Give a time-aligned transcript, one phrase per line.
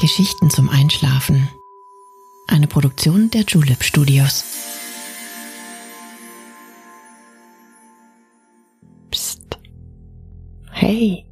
[0.00, 1.50] Geschichten zum Einschlafen.
[2.48, 4.46] Eine Produktion der Julep Studios.
[9.10, 9.58] Psst.
[10.70, 11.26] Hey,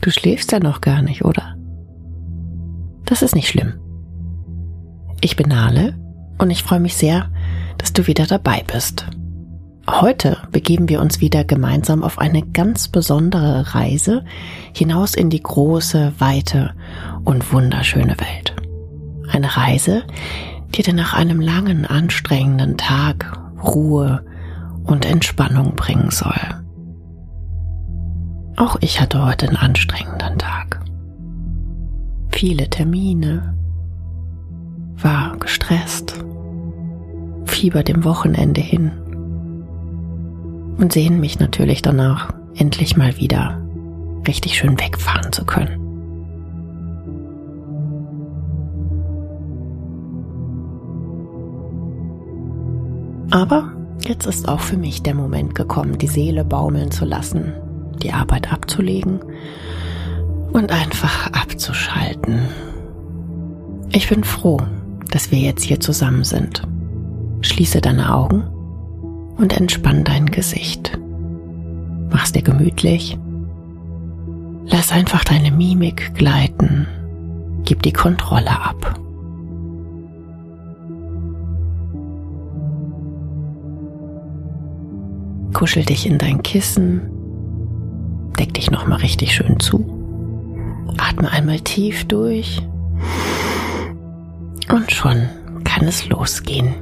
[0.00, 1.56] du schläfst ja noch gar nicht, oder?
[3.04, 3.74] Das ist nicht schlimm.
[5.20, 5.96] Ich bin Nale
[6.38, 7.30] und ich freue mich sehr,
[7.78, 9.06] dass du wieder dabei bist.
[9.88, 14.24] Heute begeben wir uns wieder gemeinsam auf eine ganz besondere Reise
[14.74, 16.74] hinaus in die große, weite
[17.26, 18.54] und wunderschöne Welt.
[19.30, 20.04] Eine Reise,
[20.74, 24.24] die dir nach einem langen, anstrengenden Tag Ruhe
[24.84, 26.40] und Entspannung bringen soll.
[28.56, 30.80] Auch ich hatte heute einen anstrengenden Tag.
[32.30, 33.54] Viele Termine,
[34.96, 36.24] war gestresst,
[37.44, 38.92] fieber dem Wochenende hin
[40.78, 43.60] und sehnen mich natürlich danach, endlich mal wieder
[44.26, 45.85] richtig schön wegfahren zu können.
[53.30, 53.72] Aber
[54.06, 57.52] jetzt ist auch für mich der Moment gekommen, die Seele baumeln zu lassen,
[58.02, 59.20] die Arbeit abzulegen
[60.52, 62.40] und einfach abzuschalten.
[63.92, 64.60] Ich bin froh,
[65.10, 66.62] dass wir jetzt hier zusammen sind.
[67.40, 68.42] Schließe deine Augen
[69.36, 70.98] und entspann dein Gesicht.
[72.10, 73.18] Mach's dir gemütlich.
[74.66, 76.86] Lass einfach deine Mimik gleiten.
[77.64, 78.98] Gib die Kontrolle ab.
[85.56, 87.00] Kuschel dich in dein Kissen.
[88.38, 89.86] Deck dich nochmal richtig schön zu.
[90.98, 92.60] Atme einmal tief durch.
[94.70, 95.30] Und schon
[95.64, 96.74] kann es losgehen.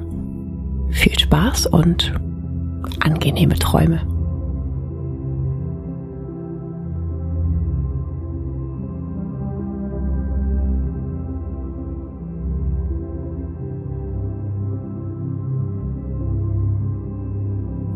[0.91, 2.15] Viel Spaß und
[2.99, 4.01] angenehme Träume.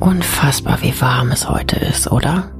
[0.08, 2.50] Unfassbar, wie warm es heute ist, oder?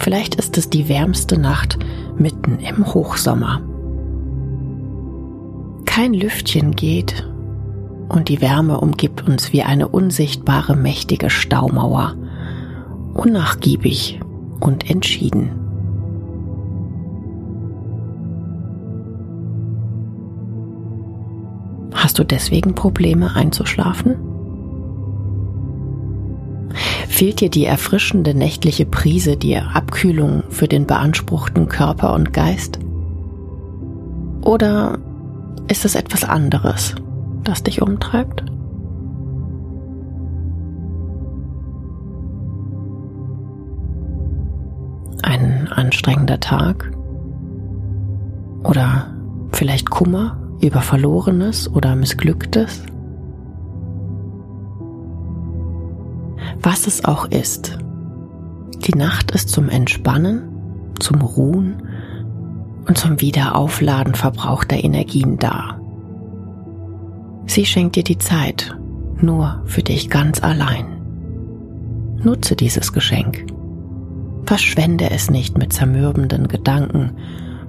[0.00, 1.78] Vielleicht ist es die wärmste Nacht
[2.16, 3.60] mitten im Hochsommer.
[5.84, 7.28] Kein Lüftchen geht
[8.08, 12.14] und die Wärme umgibt uns wie eine unsichtbare, mächtige Staumauer,
[13.12, 14.18] unnachgiebig
[14.60, 15.50] und entschieden.
[21.92, 24.25] Hast du deswegen Probleme einzuschlafen?
[27.16, 32.78] Fehlt dir die erfrischende nächtliche Prise, die Abkühlung für den beanspruchten Körper und Geist?
[34.42, 34.98] Oder
[35.66, 36.94] ist es etwas anderes?
[37.42, 38.44] das dich umtreibt?
[45.22, 46.92] Ein anstrengender Tag?
[48.62, 49.14] Oder
[49.52, 52.82] vielleicht Kummer über Verlorenes oder Missglücktes?
[56.62, 57.78] Was es auch ist,
[58.86, 60.42] die Nacht ist zum Entspannen,
[60.98, 61.82] zum Ruhen
[62.86, 65.80] und zum Wiederaufladen verbrauchter Energien da.
[67.46, 68.76] Sie schenkt dir die Zeit,
[69.20, 70.96] nur für dich ganz allein.
[72.22, 73.46] Nutze dieses Geschenk.
[74.44, 77.12] Verschwende es nicht mit zermürbenden Gedanken,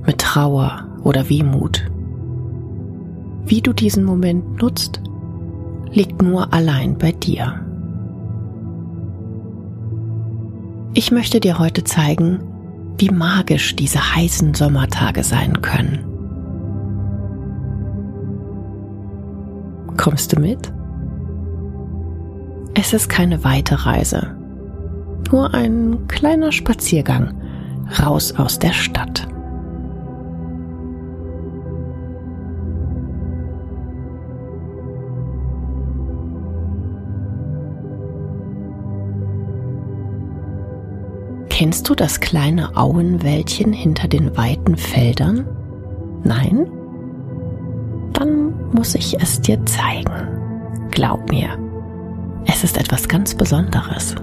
[0.06, 1.90] mit Trauer oder Wehmut.
[3.46, 5.02] Wie du diesen Moment nutzt,
[5.92, 7.67] liegt nur allein bei dir.
[10.98, 12.40] Ich möchte dir heute zeigen,
[12.98, 16.04] wie magisch diese heißen Sommertage sein können.
[19.96, 20.74] Kommst du mit?
[22.74, 24.36] Es ist keine weite Reise,
[25.32, 27.40] nur ein kleiner Spaziergang
[28.02, 29.28] raus aus der Stadt.
[41.58, 45.48] Kennst du das kleine Auenwäldchen hinter den weiten Feldern?
[46.24, 46.68] Nein?
[48.14, 50.12] dann muss ich es dir zeigen.
[50.92, 51.50] Glaub mir,
[52.46, 54.16] es ist etwas ganz Besonderes.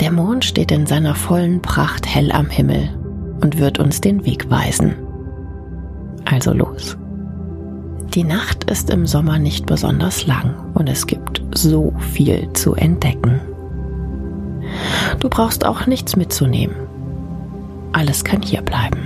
[0.00, 2.90] Der Mond steht in seiner vollen Pracht hell am Himmel
[3.40, 4.94] und wird uns den Weg weisen.
[6.24, 6.96] Also los.
[8.14, 11.25] Die Nacht ist im Sommer nicht besonders lang und es gibt
[11.56, 13.40] so viel zu entdecken.
[15.20, 16.76] Du brauchst auch nichts mitzunehmen.
[17.92, 18.98] Alles kann hier bleiben.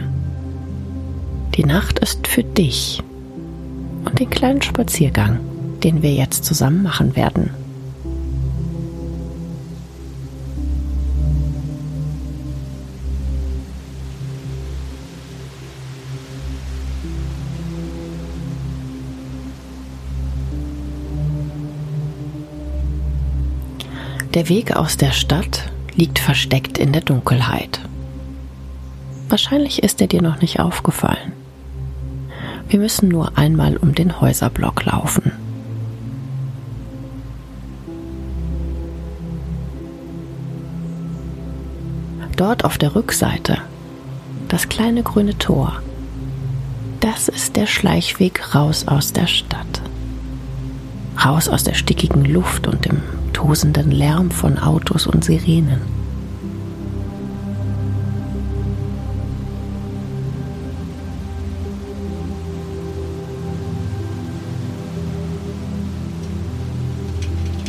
[1.55, 3.02] Die Nacht ist für dich
[4.05, 5.41] und den kleinen Spaziergang,
[5.82, 7.50] den wir jetzt zusammen machen werden.
[24.35, 27.81] Der Weg aus der Stadt liegt versteckt in der Dunkelheit.
[29.29, 31.32] Wahrscheinlich ist er dir noch nicht aufgefallen.
[32.69, 35.32] Wir müssen nur einmal um den Häuserblock laufen.
[42.37, 43.59] Dort auf der Rückseite
[44.47, 45.83] das kleine grüne Tor.
[47.00, 49.83] Das ist der Schleichweg raus aus der Stadt.
[51.25, 53.03] Raus aus der stickigen Luft und dem
[53.40, 55.81] tosenden Lärm von Autos und Sirenen.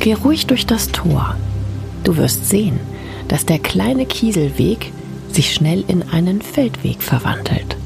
[0.02, 1.36] Geh ruhig durch das Tor.
[2.04, 2.80] Du wirst sehen,
[3.30, 4.92] dass der kleine Kieselweg
[5.32, 7.78] sich schnell in einen Feldweg verwandelt.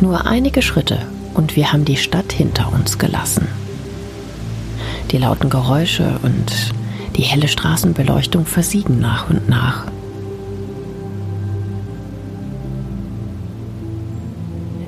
[0.00, 0.98] Nur einige Schritte
[1.32, 3.65] und wir haben die Stadt hinter uns gelassen.
[5.10, 6.72] Die lauten Geräusche und
[7.16, 9.86] die helle Straßenbeleuchtung versiegen nach und nach.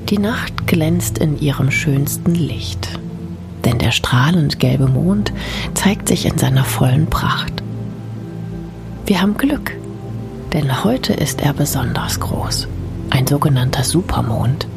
[0.09, 2.99] Die Nacht glänzt in ihrem schönsten Licht
[3.65, 5.31] denn der strahlend gelbe Mond
[5.73, 7.63] zeigt sich in seiner vollen Pracht.
[9.05, 9.75] Wir haben Glück,
[10.53, 12.67] denn heute ist er besonders groß,
[13.09, 14.67] ein sogenannter Supermond.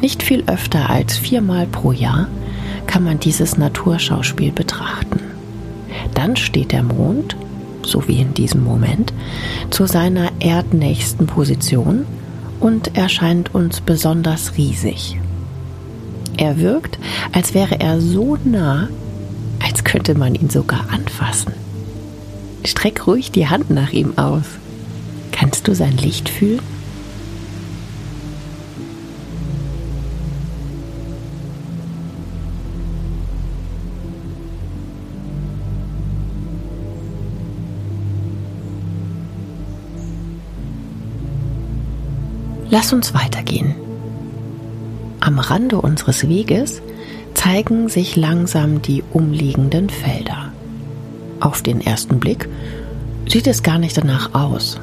[0.00, 2.28] Nicht viel öfter als viermal pro Jahr
[2.86, 5.20] kann man dieses Naturschauspiel betrachten.
[6.14, 7.36] Dann steht der Mond,
[7.82, 9.12] so wie in diesem Moment,
[9.70, 12.06] zu seiner erdnächsten Position
[12.60, 15.18] und erscheint uns besonders riesig.
[16.36, 16.98] Er wirkt,
[17.32, 18.88] als wäre er so nah,
[19.64, 21.52] als könnte man ihn sogar anfassen.
[22.64, 24.44] Streck ruhig die Hand nach ihm aus.
[25.32, 26.75] Kannst du sein Licht fühlen?
[42.78, 43.74] Lass uns weitergehen.
[45.20, 46.82] Am Rande unseres Weges
[47.32, 50.52] zeigen sich langsam die umliegenden Felder.
[51.40, 52.50] Auf den ersten Blick
[53.26, 54.78] sieht es gar nicht danach aus,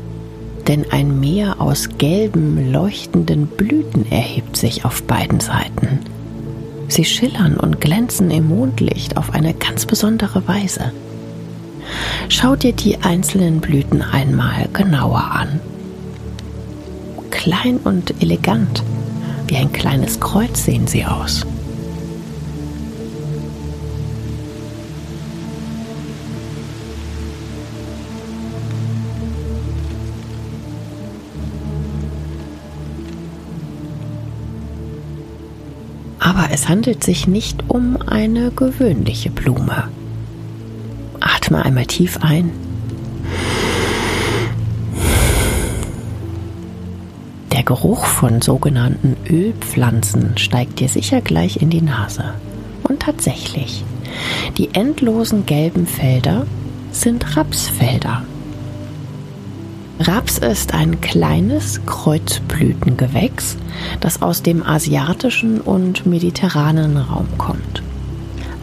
[0.68, 6.00] denn ein Meer aus gelben, leuchtenden Blüten erhebt sich auf beiden Seiten.
[6.88, 10.92] Sie schillern und glänzen im Mondlicht auf eine ganz besondere Weise.
[12.28, 15.60] Schau dir die einzelnen Blüten einmal genauer an.
[17.44, 18.84] Klein und elegant
[19.48, 21.46] wie ein kleines Kreuz sehen sie aus.
[36.20, 39.90] Aber es handelt sich nicht um eine gewöhnliche Blume.
[41.20, 42.52] Atme einmal tief ein
[47.64, 52.34] Der Geruch von sogenannten Ölpflanzen steigt dir sicher gleich in die Nase.
[52.84, 53.86] Und tatsächlich,
[54.58, 56.46] die endlosen gelben Felder
[56.92, 58.24] sind Rapsfelder.
[60.02, 63.56] Raps ist ein kleines Kreuzblütengewächs,
[64.02, 67.82] das aus dem asiatischen und mediterranen Raum kommt.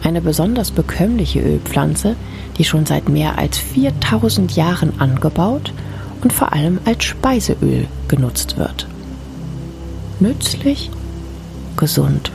[0.03, 2.15] Eine besonders bekömmliche Ölpflanze,
[2.59, 5.73] die schon seit mehr als 4000 Jahren angebaut
[6.21, 8.90] und vor allem als Speiseöl genutzt wird
[10.21, 10.91] nützlich,
[11.75, 12.31] gesund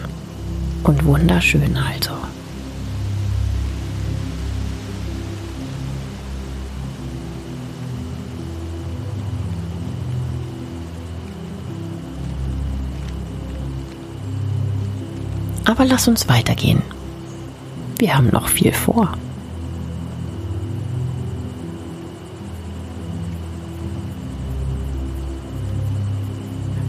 [0.83, 2.11] und wunderschön also.
[15.65, 16.83] Aber lass uns weitergehen.
[17.99, 19.17] Wir haben noch viel vor.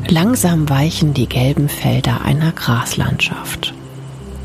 [0.10, 3.74] Langsam weichen die gelben Felder einer Graslandschaft.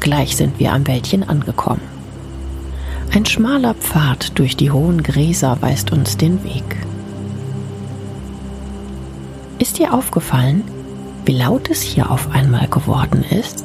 [0.01, 1.83] Gleich sind wir am Wäldchen angekommen.
[3.15, 6.65] Ein schmaler Pfad durch die hohen Gräser weist uns den Weg.
[9.61, 10.65] Ist dir aufgefallen,
[11.27, 13.65] wie laut es hier auf einmal geworden ist?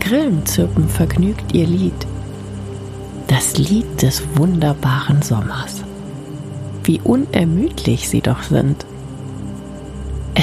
[0.00, 2.06] Grillen zirpen vergnügt ihr Lied.
[3.26, 5.84] Das Lied des wunderbaren Sommers.
[6.84, 8.86] Wie unermüdlich sie doch sind.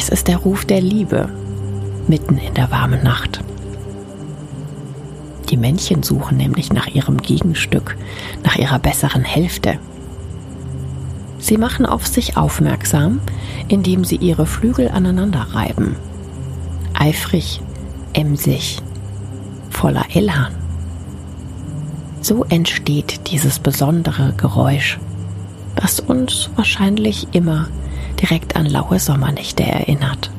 [0.09, 1.29] Ist der Ruf der Liebe
[2.07, 3.41] mitten in der warmen Nacht.
[5.49, 7.95] Die Männchen suchen nämlich nach ihrem Gegenstück,
[8.43, 9.77] nach ihrer besseren Hälfte.
[11.37, 13.21] Sie machen auf sich aufmerksam,
[13.67, 15.95] indem sie ihre Flügel aneinander reiben.
[16.95, 17.61] Eifrig,
[18.13, 18.79] emsig,
[19.69, 20.53] voller Elan.
[22.21, 24.99] So entsteht dieses besondere Geräusch,
[25.75, 27.67] das uns wahrscheinlich immer
[28.21, 30.31] direkt an laue Sommernächte erinnert.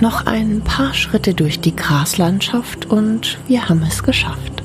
[0.00, 4.62] Noch ein paar Schritte durch die Graslandschaft und wir haben es geschafft.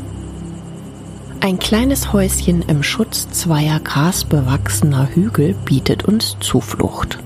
[1.39, 7.17] Ein kleines Häuschen im Schutz zweier grasbewachsener Hügel bietet uns Zuflucht.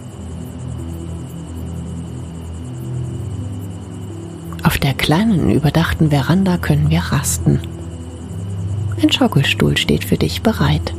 [4.78, 7.60] Auf der kleinen überdachten Veranda können wir rasten.
[9.02, 10.94] Ein Schaukelstuhl steht für dich bereit.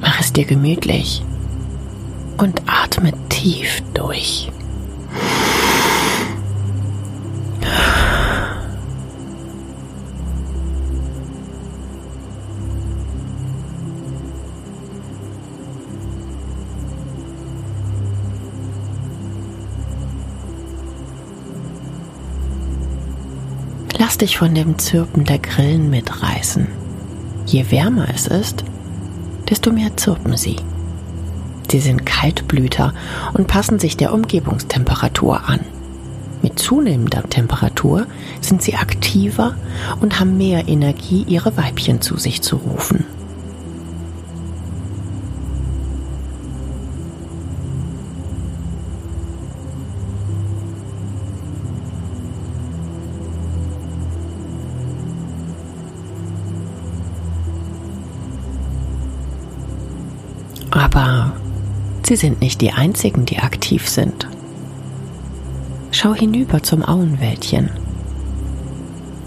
[0.00, 1.22] Mach es dir gemütlich
[2.38, 4.50] und atme tief durch.
[24.16, 26.68] Lass dich von dem Zirpen der Grillen mitreißen.
[27.44, 28.64] Je wärmer es ist,
[29.50, 30.56] desto mehr zirpen sie.
[31.70, 32.94] Sie sind Kaltblüter
[33.34, 35.60] und passen sich der Umgebungstemperatur an.
[36.40, 38.06] Mit zunehmender Temperatur
[38.40, 39.54] sind sie aktiver
[40.00, 43.04] und haben mehr Energie, ihre Weibchen zu sich zu rufen.
[62.06, 64.28] Sie sind nicht die einzigen, die aktiv sind.
[65.90, 67.70] Schau hinüber zum Auenwäldchen.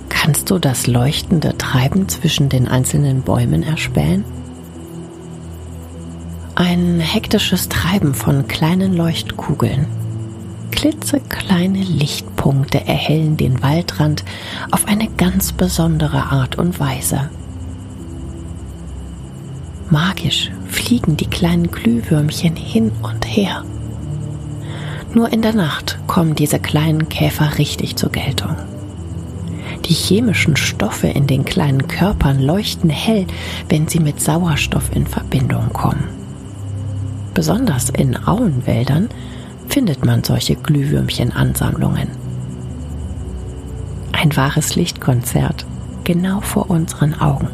[0.07, 4.23] Kannst du das leuchtende Treiben zwischen den einzelnen Bäumen erspähen?
[6.55, 9.87] Ein hektisches Treiben von kleinen Leuchtkugeln.
[10.71, 14.23] Klitzekleine Lichtpunkte erhellen den Waldrand
[14.71, 17.29] auf eine ganz besondere Art und Weise.
[19.89, 23.63] Magisch fliegen die kleinen Glühwürmchen hin und her.
[25.13, 28.55] Nur in der Nacht kommen diese kleinen Käfer richtig zur Geltung.
[29.85, 33.25] Die chemischen Stoffe in den kleinen Körpern leuchten hell,
[33.69, 36.03] wenn sie mit Sauerstoff in Verbindung kommen.
[37.33, 39.09] Besonders in Auenwäldern
[39.67, 42.09] findet man solche Glühwürmchenansammlungen.
[44.11, 45.65] Ein wahres Lichtkonzert,
[46.03, 47.47] genau vor unseren Augen.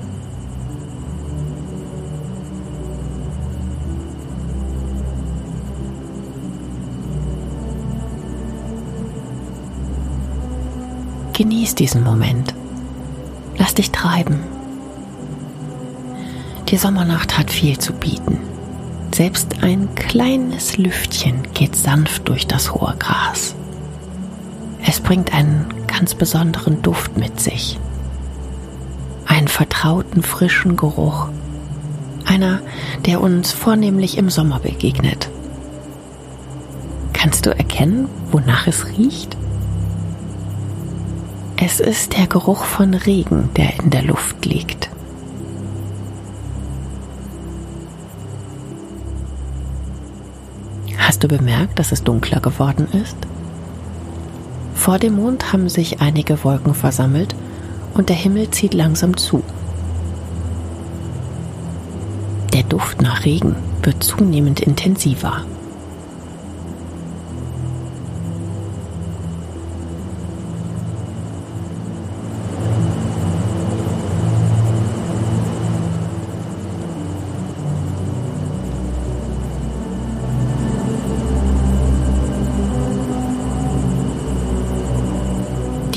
[11.35, 12.53] Genieß diesen Moment.
[13.57, 14.39] Lass dich treiben.
[16.69, 18.39] Die Sommernacht hat viel zu bieten.
[19.13, 23.53] Selbst ein kleines Lüftchen geht sanft durch das hohe Gras.
[24.87, 27.77] Es bringt einen ganz besonderen Duft mit sich.
[29.25, 31.27] Einen vertrauten frischen Geruch.
[32.23, 32.61] Einer,
[33.05, 35.29] der uns vornehmlich im Sommer begegnet.
[37.11, 39.35] Kannst du erkennen, wonach es riecht?
[41.67, 44.87] Es ist der Geruch von Regen, der in der Luft liegt.
[50.99, 53.17] Hast du bemerkt, dass es dunkler geworden ist?
[54.75, 57.33] Vor dem Mond haben sich einige Wolken versammelt
[57.95, 59.41] und der Himmel zieht langsam zu.
[62.53, 65.43] Der Duft nach Regen wird zunehmend intensiver.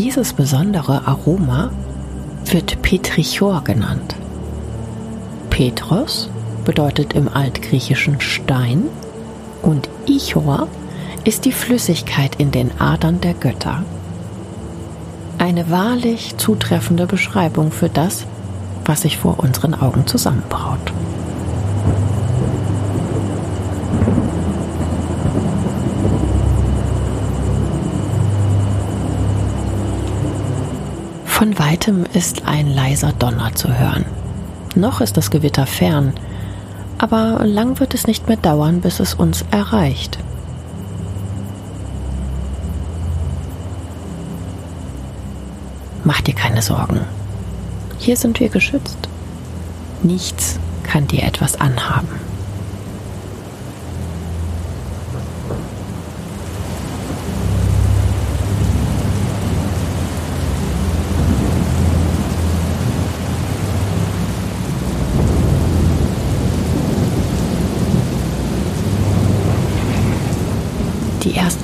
[0.09, 1.71] Dieses besondere Aroma
[2.47, 4.17] wird Petrichor genannt.
[5.51, 6.31] Petros
[6.65, 8.85] bedeutet im Altgriechischen Stein
[9.61, 10.67] und Ichor
[11.25, 13.83] ist die Flüssigkeit in den Adern der Götter.
[15.37, 18.25] Eine wahrlich zutreffende Beschreibung für das,
[18.87, 20.91] was sich vor unseren Augen zusammenbraut.
[31.39, 34.05] Von weitem ist ein leiser Donner zu hören.
[34.75, 36.15] Noch ist das Gewitter fern,
[36.99, 40.19] aber lang wird es nicht mehr dauern, bis es uns erreicht.
[46.03, 47.03] Mach dir keine Sorgen.
[47.99, 48.99] Hier sind wir geschützt.
[50.03, 52.09] Nichts kann dir etwas anhaben.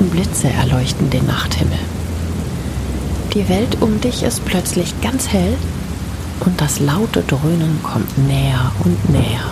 [0.04, 1.78] Ersten Blitze erleuchten den Nachthimmel.
[3.32, 5.56] Die Welt um dich ist plötzlich ganz hell
[6.40, 9.50] und das laute Dröhnen kommt näher und näher.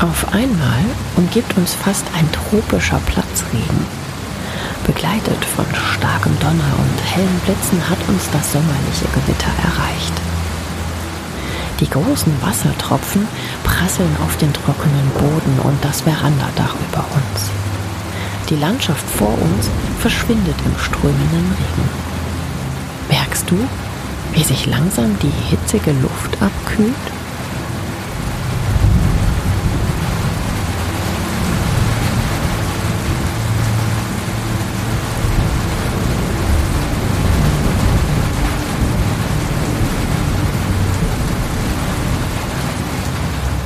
[0.00, 0.84] Auf einmal
[1.16, 4.07] umgibt uns fast ein tropischer Platzregen.
[4.88, 10.14] Begleitet von starkem Donner und hellen Blitzen hat uns das sommerliche Gewitter erreicht.
[11.78, 13.28] Die großen Wassertropfen
[13.64, 17.50] prasseln auf den trockenen Boden und das Verandadach über uns.
[18.48, 19.68] Die Landschaft vor uns
[20.00, 21.88] verschwindet im strömenden Regen.
[23.10, 23.58] Merkst du,
[24.32, 26.94] wie sich langsam die hitzige Luft abkühlt?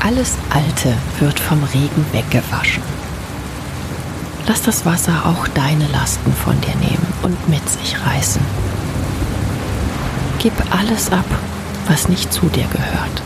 [0.04, 2.82] Alles Alte wird vom Regen weggewaschen.
[4.46, 8.42] Lass das Wasser auch deine Lasten von dir nehmen und mit sich reißen.
[10.40, 11.24] Gib alles ab,
[11.86, 13.22] was nicht zu dir gehört.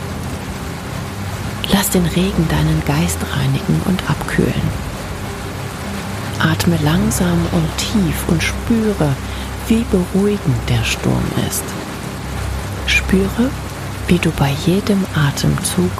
[1.73, 4.87] Lass den Regen deinen Geist reinigen und abkühlen.
[6.39, 9.15] Atme langsam und tief und spüre,
[9.67, 11.63] wie beruhigend der Sturm ist.
[12.85, 13.49] Spüre,
[14.07, 15.91] wie du bei jedem Atemzug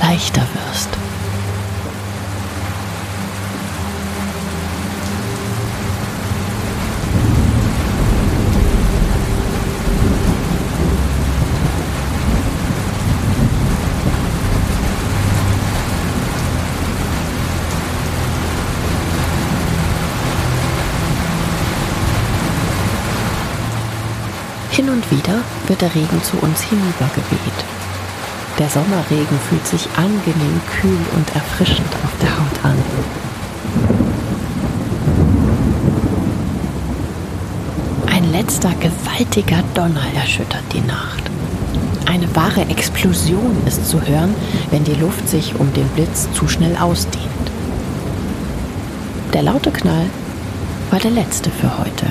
[0.00, 0.88] leichter wirst.
[24.70, 27.64] Hin und wieder wird der Regen zu uns hinübergeweht.
[28.58, 32.76] Der Sommerregen fühlt sich angenehm kühl und erfrischend auf der Haut an.
[38.08, 41.22] Ein letzter gewaltiger Donner erschüttert die Nacht.
[42.06, 44.34] Eine wahre Explosion ist zu hören,
[44.70, 47.24] wenn die Luft sich um den Blitz zu schnell ausdehnt.
[49.34, 50.06] Der laute Knall
[50.90, 52.06] war der letzte für heute.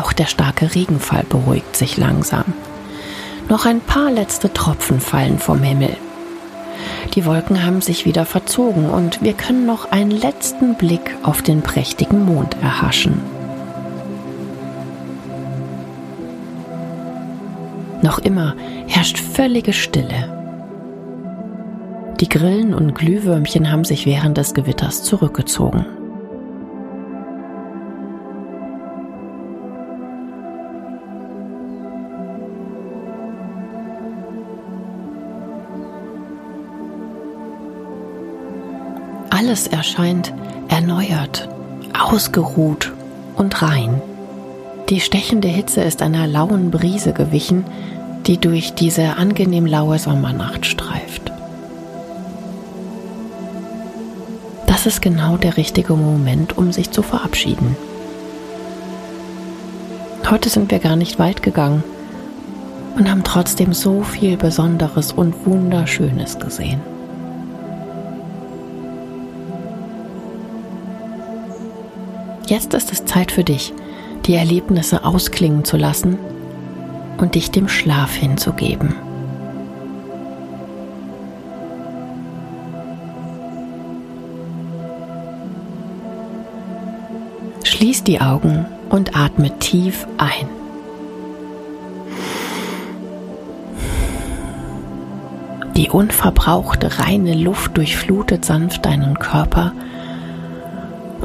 [0.00, 2.44] Auch der starke Regenfall beruhigt sich langsam.
[3.50, 5.94] Noch ein paar letzte Tropfen fallen vom Himmel.
[7.14, 11.60] Die Wolken haben sich wieder verzogen und wir können noch einen letzten Blick auf den
[11.60, 13.20] prächtigen Mond erhaschen.
[18.00, 18.54] Noch immer
[18.86, 20.34] herrscht völlige Stille.
[22.20, 25.99] Die Grillen und Glühwürmchen haben sich während des Gewitters zurückgezogen.
[39.50, 40.32] Alles erscheint
[40.68, 41.48] erneuert,
[41.98, 42.92] ausgeruht
[43.34, 44.00] und rein.
[44.88, 47.64] Die stechende Hitze ist einer lauen Brise gewichen,
[48.28, 51.32] die durch diese angenehm laue Sommernacht streift.
[54.68, 57.76] Das ist genau der richtige Moment, um sich zu verabschieden.
[60.30, 61.82] Heute sind wir gar nicht weit gegangen
[62.96, 66.80] und haben trotzdem so viel Besonderes und Wunderschönes gesehen.
[72.50, 73.72] Jetzt ist es Zeit für dich,
[74.26, 76.18] die Erlebnisse ausklingen zu lassen
[77.18, 78.96] und dich dem Schlaf hinzugeben.
[87.62, 90.48] Schließ die Augen und atme tief ein.
[95.76, 99.72] Die unverbrauchte reine Luft durchflutet sanft deinen Körper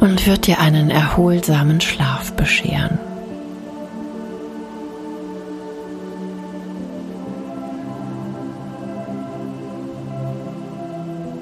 [0.06, 2.96] und wird dir einen erholsamen Schlaf bescheren.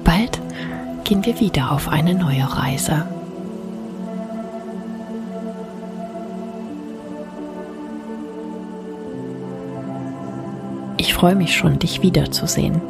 [0.03, 0.41] Bald
[1.03, 3.05] gehen wir wieder auf eine neue Reise.
[10.97, 12.81] Ich freue mich schon, dich wiederzusehen.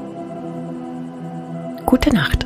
[1.85, 2.44] Gute Nacht